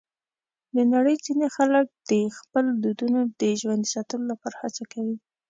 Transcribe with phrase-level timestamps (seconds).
[0.75, 5.15] د نړۍ ځینې خلک د خپلو دودونو د ژوندي ساتلو لپاره هڅه کوي.